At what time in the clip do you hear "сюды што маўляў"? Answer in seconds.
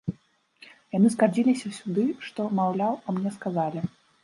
1.81-2.93